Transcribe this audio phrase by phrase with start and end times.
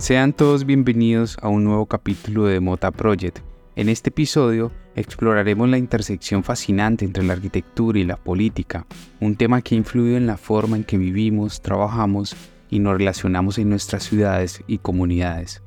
[0.00, 3.40] Sean todos bienvenidos a un nuevo capítulo de Mota Project.
[3.76, 8.86] En este episodio exploraremos la intersección fascinante entre la arquitectura y la política,
[9.20, 12.34] un tema que ha influido en la forma en que vivimos, trabajamos
[12.70, 15.62] y nos relacionamos en nuestras ciudades y comunidades.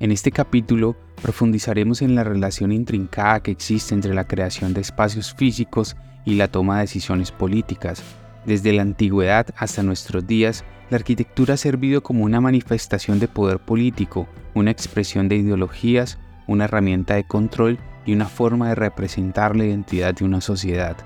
[0.00, 5.34] En este capítulo profundizaremos en la relación intrincada que existe entre la creación de espacios
[5.34, 8.02] físicos y la toma de decisiones políticas.
[8.46, 13.58] Desde la antigüedad hasta nuestros días, la arquitectura ha servido como una manifestación de poder
[13.58, 19.64] político, una expresión de ideologías, una herramienta de control y una forma de representar la
[19.64, 20.96] identidad de una sociedad.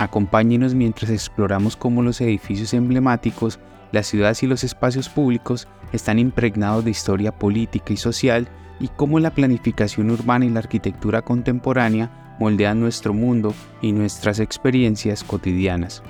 [0.00, 3.60] Acompáñenos mientras exploramos cómo los edificios emblemáticos,
[3.92, 8.48] las ciudades y los espacios públicos están impregnados de historia política y social
[8.80, 15.22] y cómo la planificación urbana y la arquitectura contemporánea moldean nuestro mundo y nuestras experiencias
[15.22, 16.02] cotidianas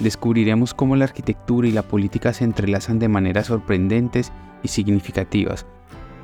[0.00, 5.66] descubriremos cómo la arquitectura y la política se entrelazan de maneras sorprendentes y significativas.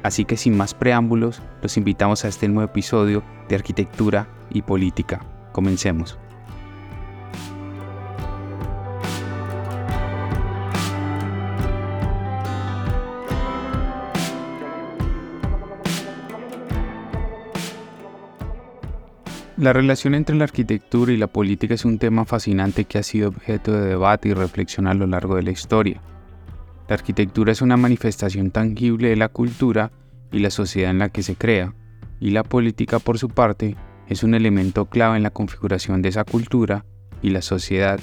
[0.02, 5.24] Así que sin más preámbulos, los invitamos a este nuevo episodio de Arquitectura y Política.
[5.52, 6.18] Comencemos.
[19.58, 23.30] La relación entre la arquitectura y la política es un tema fascinante que ha sido
[23.30, 26.02] objeto de debate y reflexión a lo largo de la historia.
[26.88, 29.92] La arquitectura es una manifestación tangible de la cultura
[30.30, 31.74] y la sociedad en la que se crea,
[32.20, 33.76] y la política, por su parte,
[34.08, 36.84] es un elemento clave en la configuración de esa cultura
[37.22, 37.98] y la sociedad.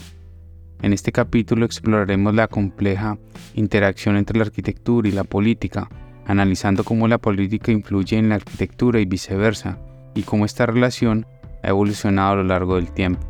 [0.82, 3.20] En este capítulo exploraremos la compleja
[3.54, 5.88] interacción entre la arquitectura y la política,
[6.26, 9.78] analizando cómo la política influye en la arquitectura y viceversa,
[10.16, 11.28] y cómo esta relación
[11.64, 13.26] ha evolucionado a lo largo del tiempo.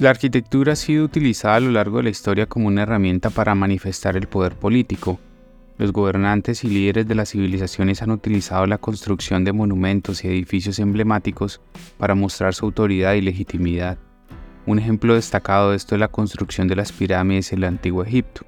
[0.00, 3.54] La arquitectura ha sido utilizada a lo largo de la historia como una herramienta para
[3.54, 5.20] manifestar el poder político.
[5.76, 10.78] Los gobernantes y líderes de las civilizaciones han utilizado la construcción de monumentos y edificios
[10.78, 11.60] emblemáticos
[11.98, 13.98] para mostrar su autoridad y legitimidad.
[14.70, 18.42] Un ejemplo destacado de esto es la construcción de las pirámides en el antiguo Egipto.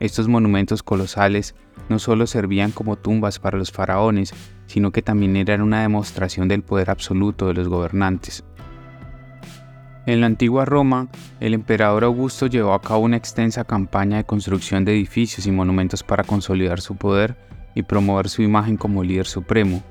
[0.00, 1.54] Estos monumentos colosales
[1.90, 4.32] no solo servían como tumbas para los faraones,
[4.64, 8.44] sino que también eran una demostración del poder absoluto de los gobernantes.
[10.06, 11.08] En la antigua Roma,
[11.38, 16.02] el emperador Augusto llevó a cabo una extensa campaña de construcción de edificios y monumentos
[16.02, 17.36] para consolidar su poder
[17.74, 19.82] y promover su imagen como líder supremo.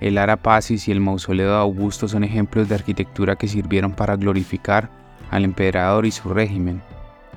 [0.00, 4.90] El Ara y el mausoleo de Augusto son ejemplos de arquitectura que sirvieron para glorificar
[5.30, 6.82] al emperador y su régimen.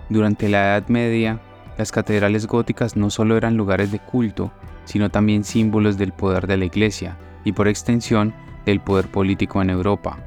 [0.10, 1.40] Durante la Edad Media,
[1.78, 4.52] las catedrales góticas no solo eran lugares de culto,
[4.84, 8.34] sino también símbolos del poder de la Iglesia y por extensión
[8.66, 10.18] del poder político en Europa.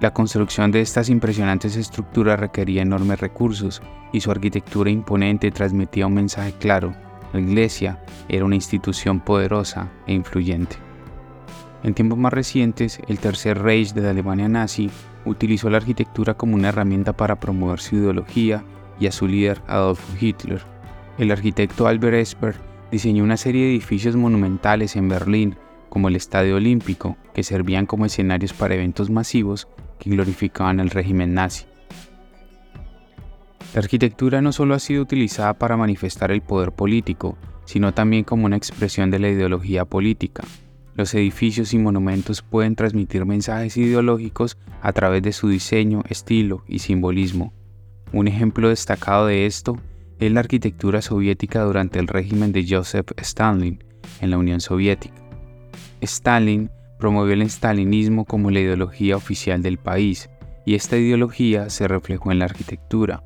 [0.00, 3.80] La construcción de estas impresionantes estructuras requería enormes recursos
[4.12, 6.94] y su arquitectura imponente transmitía un mensaje claro.
[7.32, 10.85] La Iglesia era una institución poderosa e influyente.
[11.86, 14.90] En tiempos más recientes, el Tercer Reich de la Alemania nazi
[15.24, 18.64] utilizó la arquitectura como una herramienta para promover su ideología
[18.98, 20.60] y a su líder Adolf Hitler.
[21.16, 22.56] El arquitecto Albert Esper
[22.90, 25.54] diseñó una serie de edificios monumentales en Berlín,
[25.88, 29.68] como el Estadio Olímpico, que servían como escenarios para eventos masivos
[30.00, 31.66] que glorificaban al régimen nazi.
[33.74, 38.46] La arquitectura no solo ha sido utilizada para manifestar el poder político, sino también como
[38.46, 40.42] una expresión de la ideología política.
[40.96, 46.78] Los edificios y monumentos pueden transmitir mensajes ideológicos a través de su diseño, estilo y
[46.78, 47.52] simbolismo.
[48.14, 49.76] Un ejemplo destacado de esto
[50.18, 53.84] es la arquitectura soviética durante el régimen de Joseph Stalin
[54.22, 55.22] en la Unión Soviética.
[56.00, 60.30] Stalin promovió el stalinismo como la ideología oficial del país,
[60.64, 63.22] y esta ideología se reflejó en la arquitectura.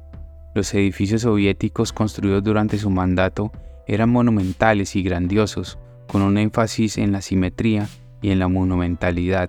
[0.56, 3.52] Los edificios soviéticos construidos durante su mandato
[3.86, 5.78] eran monumentales y grandiosos,
[6.10, 7.88] con un énfasis en la simetría
[8.20, 9.48] y en la monumentalidad.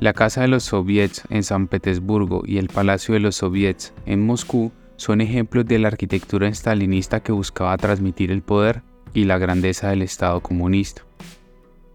[0.00, 4.26] La Casa de los Soviets en San Petersburgo y el Palacio de los Soviets en
[4.26, 8.82] Moscú son ejemplos de la arquitectura estalinista que buscaba transmitir el poder
[9.14, 11.02] y la grandeza del Estado comunista.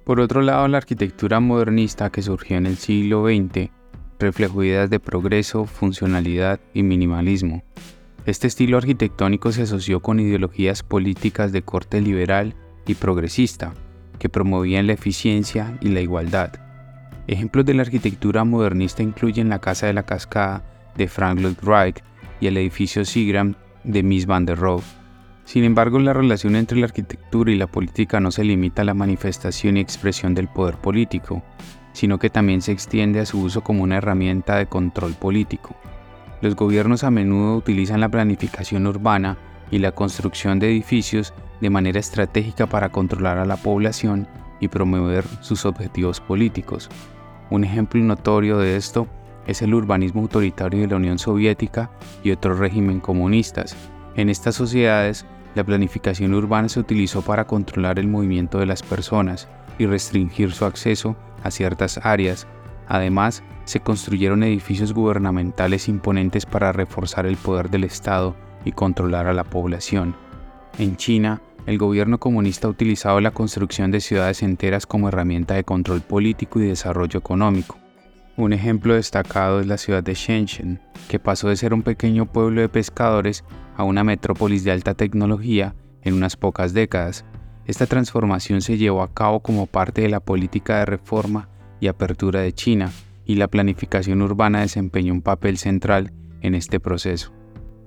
[0.05, 3.71] Por otro lado, la arquitectura modernista que surgió en el siglo XX
[4.19, 7.63] reflejó ideas de progreso, funcionalidad y minimalismo.
[8.25, 12.55] Este estilo arquitectónico se asoció con ideologías políticas de corte liberal
[12.87, 13.73] y progresista,
[14.19, 16.51] que promovían la eficiencia y la igualdad.
[17.27, 20.63] Ejemplos de la arquitectura modernista incluyen la Casa de la Cascada
[20.95, 21.99] de Frank Lloyd Wright
[22.39, 24.83] y el edificio Seagram de Miss Van der Rohe.
[25.45, 28.93] Sin embargo, la relación entre la arquitectura y la política no se limita a la
[28.93, 31.43] manifestación y expresión del poder político,
[31.93, 35.75] sino que también se extiende a su uso como una herramienta de control político.
[36.41, 39.37] Los gobiernos a menudo utilizan la planificación urbana
[39.71, 44.27] y la construcción de edificios de manera estratégica para controlar a la población
[44.59, 46.89] y promover sus objetivos políticos.
[47.49, 49.07] Un ejemplo notorio de esto
[49.47, 51.91] es el urbanismo autoritario de la Unión Soviética
[52.23, 53.75] y otros regímenes comunistas.
[54.15, 55.25] En estas sociedades,
[55.55, 59.47] la planificación urbana se utilizó para controlar el movimiento de las personas
[59.77, 62.47] y restringir su acceso a ciertas áreas.
[62.87, 69.33] Además, se construyeron edificios gubernamentales imponentes para reforzar el poder del Estado y controlar a
[69.33, 70.15] la población.
[70.77, 75.63] En China, el gobierno comunista ha utilizado la construcción de ciudades enteras como herramienta de
[75.63, 77.77] control político y desarrollo económico.
[78.35, 82.59] Un ejemplo destacado es la ciudad de Shenzhen, que pasó de ser un pequeño pueblo
[82.59, 83.45] de pescadores
[83.77, 87.23] a una metrópolis de alta tecnología en unas pocas décadas.
[87.65, 91.47] Esta transformación se llevó a cabo como parte de la política de reforma
[91.79, 92.91] y apertura de China,
[93.25, 96.11] y la planificación urbana desempeñó un papel central
[96.41, 97.31] en este proceso.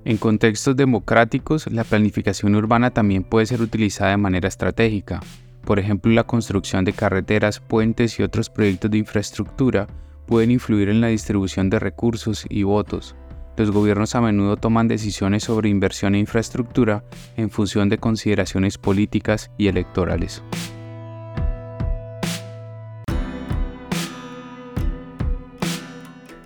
[0.08, 5.20] En contextos democráticos, la planificación urbana también puede ser utilizada de manera estratégica.
[5.66, 9.87] Por ejemplo, la construcción de carreteras, puentes y otros proyectos de infraestructura
[10.26, 13.16] pueden influir en la distribución de recursos y votos.
[13.58, 17.04] Los gobiernos a menudo toman decisiones sobre inversión e infraestructura
[17.37, 20.43] en función de consideraciones políticas y electorales.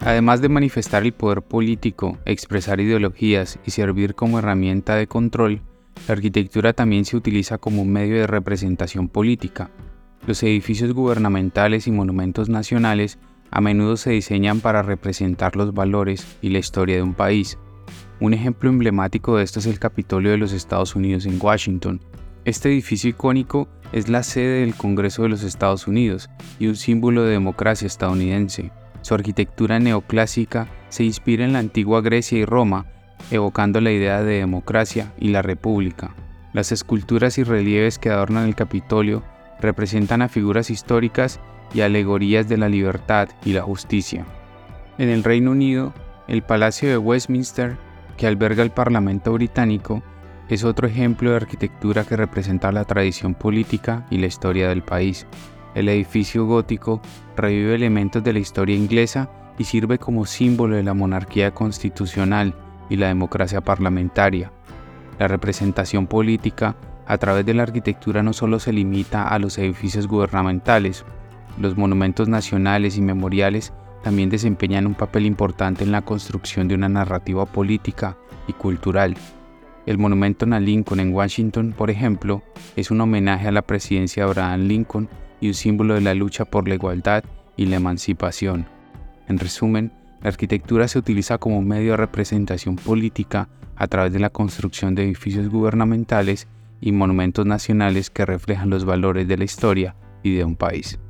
[0.05, 5.63] Además de manifestar el poder político, expresar ideologías y servir como herramienta de control,
[6.09, 9.71] la arquitectura también se utiliza como un medio de representación política.
[10.27, 13.21] Los edificios gubernamentales y monumentos nacionales
[13.53, 17.57] a menudo se diseñan para representar los valores y la historia de un país.
[18.19, 22.01] Un ejemplo emblemático de esto es el Capitolio de los Estados Unidos en Washington.
[22.45, 26.29] Este edificio icónico es la sede del Congreso de los Estados Unidos
[26.59, 28.73] y un símbolo de democracia estadounidense.
[29.03, 32.87] Su arquitectura neoclásica se inspira en la antigua Grecia y Roma,
[33.31, 36.15] evocando la idea de democracia y la república.
[36.53, 39.23] Las esculturas y relieves que adornan el Capitolio
[39.61, 41.41] representan a figuras históricas
[41.75, 44.27] y alegorías de la libertad y la justicia.
[44.99, 45.95] En el Reino Unido,
[46.29, 47.77] el Palacio de Westminster,
[48.17, 50.03] que alberga el Parlamento británico,
[50.49, 55.27] es otro ejemplo de arquitectura que representa la tradición política y la historia del país.
[55.75, 57.01] El edificio gótico
[57.37, 62.55] revive elementos de la historia inglesa y sirve como símbolo de la monarquía constitucional
[62.89, 64.53] y la democracia parlamentaria.
[65.19, 66.77] La representación política
[67.07, 71.05] a través de la arquitectura no solo se limita a los edificios gubernamentales,
[71.59, 73.73] los monumentos nacionales y memoriales
[74.03, 78.17] también desempeñan un papel importante en la construcción de una narrativa política
[78.49, 79.17] y cultural.
[79.85, 82.43] El monumento a Lincoln en Washington, por ejemplo,
[82.77, 85.09] es un homenaje a la presidencia de Abraham Lincoln
[85.43, 87.25] y un símbolo de la lucha por la igualdad
[87.57, 88.65] y la emancipación.
[89.29, 89.93] En resumen,
[90.23, 95.03] la arquitectura se utiliza como medio de representación política a través de la construcción de
[95.03, 96.47] edificios gubernamentales
[96.81, 101.01] y monumentos nacionales que reflejan los valores de la historia y de un país.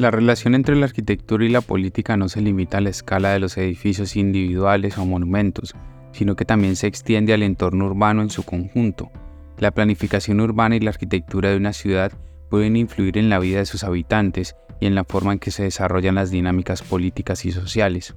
[0.00, 3.38] La relación entre la arquitectura y la política no se limita a la escala de
[3.38, 5.76] los edificios individuales o monumentos,
[6.12, 9.10] sino que también se extiende al entorno urbano en su conjunto.
[9.58, 12.12] La planificación urbana y la arquitectura de una ciudad
[12.50, 15.62] pueden influir en la vida de sus habitantes y en la forma en que se
[15.62, 18.14] desarrollan las dinámicas políticas y sociales.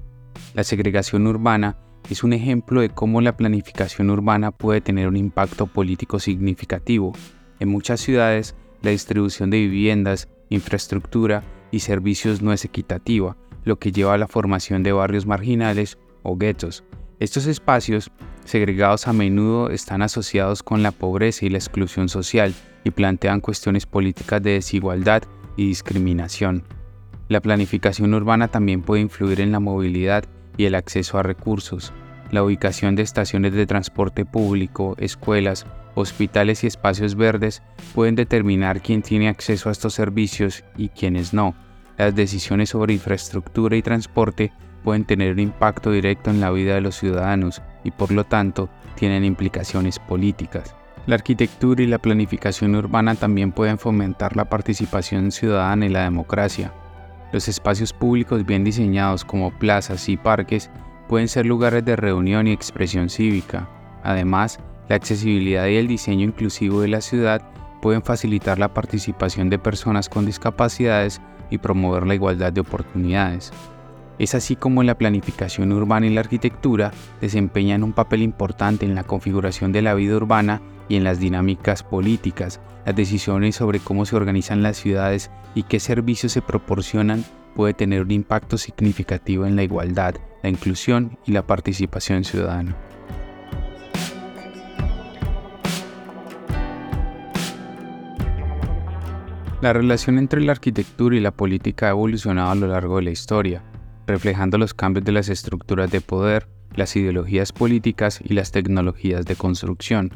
[0.53, 1.77] La segregación urbana
[2.09, 7.13] es un ejemplo de cómo la planificación urbana puede tener un impacto político significativo.
[7.59, 13.91] En muchas ciudades, la distribución de viviendas, infraestructura y servicios no es equitativa, lo que
[13.91, 16.83] lleva a la formación de barrios marginales o guetos,
[17.19, 18.12] estos espacios,
[18.43, 22.53] segregados a menudo, están asociados con la pobreza y la exclusión social
[22.84, 25.24] y plantean cuestiones políticas de desigualdad
[25.55, 26.63] y discriminación.
[27.29, 30.25] La planificación urbana también puede influir en la movilidad
[30.57, 31.93] y el acceso a recursos.
[32.31, 39.01] La ubicación de estaciones de transporte público, escuelas, hospitales y espacios verdes pueden determinar quién
[39.01, 41.55] tiene acceso a estos servicios y quiénes no.
[41.98, 44.51] Las decisiones sobre infraestructura y transporte
[44.85, 48.69] pueden tener un impacto directo en la vida de los ciudadanos y por lo tanto
[48.95, 50.75] tienen implicaciones políticas.
[51.07, 56.71] La arquitectura y la planificación urbana también pueden fomentar la participación ciudadana y la democracia.
[57.33, 60.69] Los espacios públicos bien diseñados como plazas y parques
[61.09, 63.67] pueden ser lugares de reunión y expresión cívica.
[64.03, 67.41] Además, la accesibilidad y el diseño inclusivo de la ciudad
[67.81, 73.51] pueden facilitar la participación de personas con discapacidades y promover la igualdad de oportunidades.
[74.17, 79.03] Es así como la planificación urbana y la arquitectura desempeñan un papel importante en la
[79.03, 84.15] configuración de la vida urbana y en las dinámicas políticas, las decisiones sobre cómo se
[84.15, 89.63] organizan las ciudades y qué servicios se proporcionan puede tener un impacto significativo en la
[89.63, 92.75] igualdad, la inclusión y la participación ciudadana.
[99.62, 103.12] La relación entre la arquitectura y la política ha evolucionado a lo largo de la
[103.12, 103.63] historia,
[104.07, 109.35] reflejando los cambios de las estructuras de poder, las ideologías políticas y las tecnologías de
[109.35, 110.12] construcción.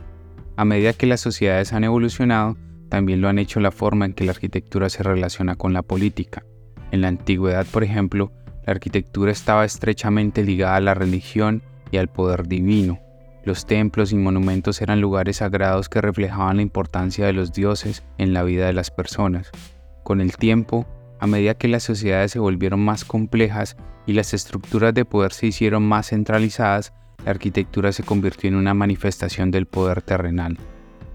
[0.58, 2.58] A medida que las sociedades han evolucionado,
[2.90, 6.44] también lo han hecho la forma en que la arquitectura se relaciona con la política.
[6.92, 8.32] En la antigüedad, por ejemplo,
[8.66, 13.00] la arquitectura estaba estrechamente ligada a la religión y al poder divino.
[13.46, 18.34] Los templos y monumentos eran lugares sagrados que reflejaban la importancia de los dioses en
[18.34, 19.50] la vida de las personas.
[20.04, 20.86] Con el tiempo,
[21.20, 25.48] a medida que las sociedades se volvieron más complejas y las estructuras de poder se
[25.48, 26.94] hicieron más centralizadas,
[27.26, 30.58] la arquitectura se convirtió en una manifestación del poder terrenal.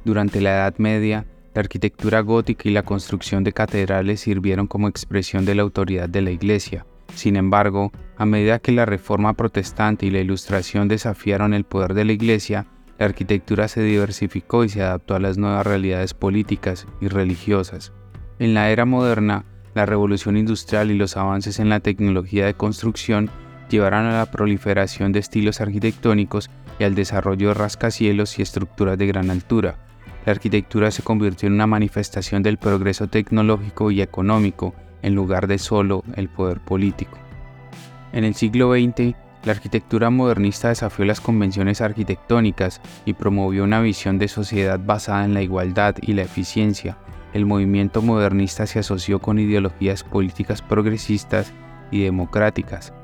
[0.05, 5.45] Durante la Edad Media, la arquitectura gótica y la construcción de catedrales sirvieron como expresión
[5.45, 6.85] de la autoridad de la Iglesia.
[7.15, 12.05] Sin embargo, a medida que la reforma protestante y la ilustración desafiaron el poder de
[12.05, 12.67] la Iglesia,
[12.99, 17.93] la arquitectura se diversificó y se adaptó a las nuevas realidades políticas y religiosas.
[18.39, 19.45] En la era moderna,
[19.75, 23.31] la revolución industrial y los avances en la tecnología de construcción
[23.69, 29.07] llevaron a la proliferación de estilos arquitectónicos y al desarrollo de rascacielos y estructuras de
[29.07, 29.77] gran altura,
[30.25, 35.59] la arquitectura se convirtió en una manifestación del progreso tecnológico y económico en lugar de
[35.59, 37.19] solo el poder político.
[38.13, 39.15] En el siglo XX,
[39.45, 45.35] la arquitectura modernista desafió las convenciones arquitectónicas y promovió una visión de sociedad basada en
[45.35, 46.97] la igualdad y la eficiencia.
[47.35, 51.53] El movimiento modernista se asoció con ideologías políticas progresistas
[51.91, 52.95] y democráticas.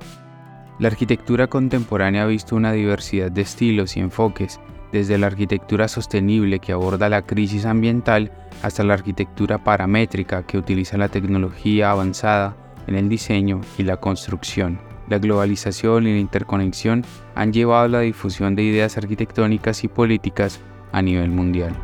[0.78, 4.60] La arquitectura contemporánea ha visto una diversidad de estilos y enfoques,
[4.92, 8.30] desde la arquitectura sostenible que aborda la crisis ambiental
[8.62, 12.56] hasta la arquitectura paramétrica que utiliza la tecnología avanzada
[12.86, 14.78] en el diseño y la construcción.
[15.08, 20.60] La globalización y la interconexión han llevado a la difusión de ideas arquitectónicas y políticas
[20.92, 21.74] a nivel mundial.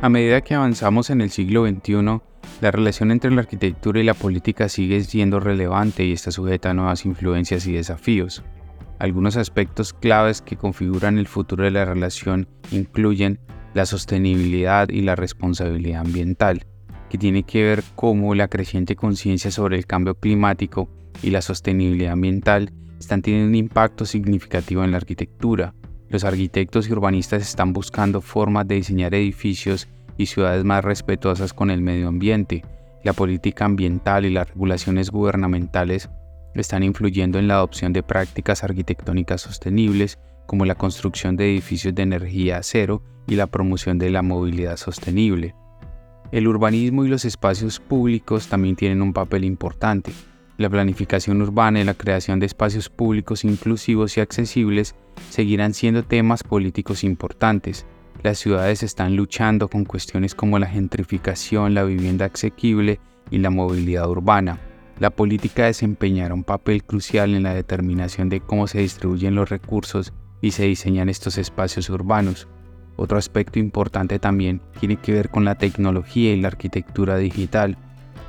[0.00, 2.20] A medida que avanzamos en el siglo XXI,
[2.60, 6.74] la relación entre la arquitectura y la política sigue siendo relevante y está sujeta a
[6.74, 8.44] nuevas influencias y desafíos.
[9.00, 13.40] Algunos aspectos claves que configuran el futuro de la relación incluyen
[13.74, 16.64] la sostenibilidad y la responsabilidad ambiental,
[17.10, 20.88] que tiene que ver cómo la creciente conciencia sobre el cambio climático
[21.24, 25.74] y la sostenibilidad ambiental están teniendo un impacto significativo en la arquitectura.
[26.08, 31.70] Los arquitectos y urbanistas están buscando formas de diseñar edificios y ciudades más respetuosas con
[31.70, 32.64] el medio ambiente.
[33.04, 36.08] La política ambiental y las regulaciones gubernamentales
[36.54, 42.02] están influyendo en la adopción de prácticas arquitectónicas sostenibles como la construcción de edificios de
[42.02, 45.54] energía cero y la promoción de la movilidad sostenible.
[46.32, 50.12] El urbanismo y los espacios públicos también tienen un papel importante.
[50.58, 54.96] La planificación urbana y la creación de espacios públicos inclusivos y accesibles
[55.30, 57.86] seguirán siendo temas políticos importantes,
[58.24, 62.98] las ciudades están luchando con cuestiones como la gentrificación, la vivienda asequible
[63.30, 64.58] y la movilidad urbana.
[64.98, 70.12] La política desempeñará un papel crucial en la determinación de cómo se distribuyen los recursos
[70.40, 72.48] y se diseñan estos espacios urbanos.
[72.96, 77.78] Otro aspecto importante también tiene que ver con la tecnología y la arquitectura digital,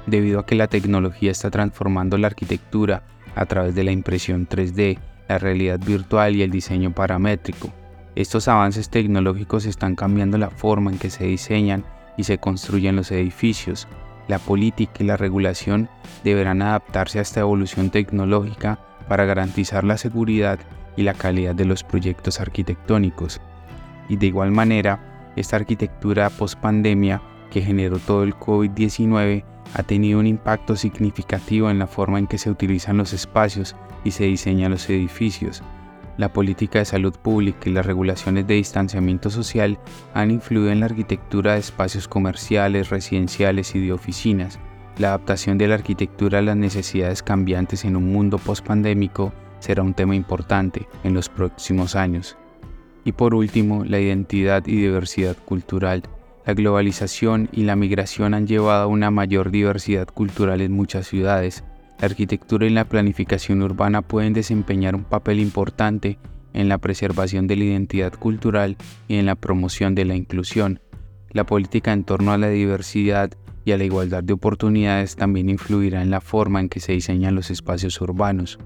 [0.09, 3.03] debido a que la tecnología está transformando la arquitectura
[3.35, 7.71] a través de la impresión 3D, la realidad virtual y el diseño paramétrico.
[8.15, 11.85] Estos avances tecnológicos están cambiando la forma en que se diseñan
[12.17, 13.87] y se construyen los edificios.
[14.27, 15.89] La política y la regulación
[16.23, 20.59] deberán adaptarse a esta evolución tecnológica para garantizar la seguridad
[20.97, 23.39] y la calidad de los proyectos arquitectónicos.
[24.09, 30.27] Y de igual manera, esta arquitectura post-pandemia que generó todo el COVID-19 ha tenido un
[30.27, 34.89] impacto significativo en la forma en que se utilizan los espacios y se diseñan los
[34.89, 35.63] edificios,
[36.19, 39.79] la política de salud pública y las regulaciones de distanciamiento social
[40.13, 44.59] han influido en la arquitectura de espacios comerciales, residenciales y de oficinas.
[44.97, 49.93] La adaptación de la arquitectura a las necesidades cambiantes en un mundo post-pandémico será un
[49.93, 52.35] tema importante en los próximos años.
[53.05, 56.03] Y por último, la identidad y diversidad cultural.
[56.45, 61.63] La globalización y la migración han llevado a una mayor diversidad cultural en muchas ciudades,
[61.99, 66.17] la arquitectura y la planificación urbana pueden desempeñar un papel importante
[66.53, 68.77] en la preservación de la identidad cultural
[69.09, 70.79] y en la promoción de la inclusión.
[71.31, 73.29] la política en torno a la diversidad
[73.63, 77.35] y a la igualdad de oportunidades también influirá en la forma en que se diseñan
[77.35, 78.57] los espacios urbanos.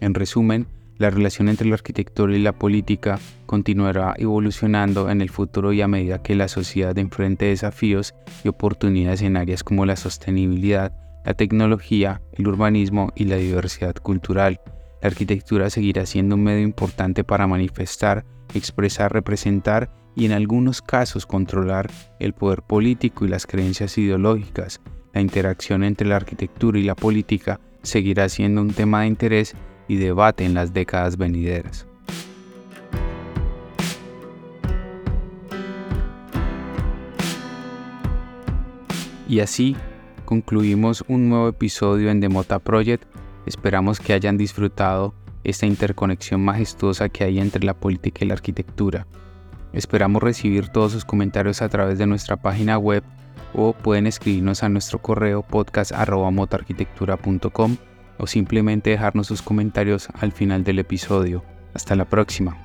[0.00, 0.66] En resumen,
[0.98, 5.88] la relación entre la arquitectura y la política continuará evolucionando en el futuro y a
[5.88, 10.92] medida que la sociedad enfrente desafíos y oportunidades en áreas como la sostenibilidad,
[11.24, 14.60] la tecnología, el urbanismo y la diversidad cultural.
[15.02, 18.24] La arquitectura seguirá siendo un medio importante para manifestar,
[18.54, 24.80] expresar, representar y en algunos casos controlar el poder político y las creencias ideológicas.
[25.12, 29.54] La interacción entre la arquitectura y la política seguirá siendo un tema de interés
[29.88, 31.86] y debate en las décadas venideras.
[39.28, 39.76] Y así
[40.24, 43.04] concluimos un nuevo episodio en Demota Project.
[43.46, 45.14] Esperamos que hayan disfrutado
[45.44, 49.06] esta interconexión majestuosa que hay entre la política y la arquitectura.
[49.72, 53.02] Esperamos recibir todos sus comentarios a través de nuestra página web
[53.54, 57.76] o pueden escribirnos a nuestro correo podcast.motoarquitectura.com
[58.18, 61.44] o simplemente dejarnos sus comentarios al final del episodio.
[61.74, 62.63] Hasta la próxima.